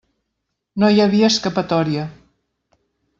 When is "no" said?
0.83-0.89